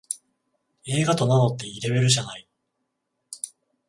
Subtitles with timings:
[0.87, 2.49] 映画と名乗っていいレベルじゃない